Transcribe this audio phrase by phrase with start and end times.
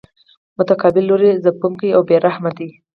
[0.59, 2.69] مقابل لوری ځپونکی او بې رحمه دی.